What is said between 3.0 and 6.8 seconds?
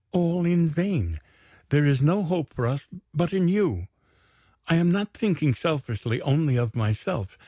but in you. I am not thinking selfishly only of